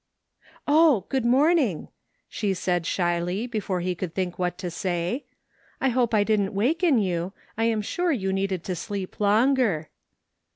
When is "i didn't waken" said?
6.15-6.97